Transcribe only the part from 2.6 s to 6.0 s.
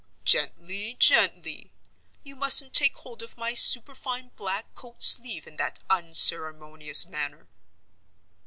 take hold of my superfine black coat sleeve in that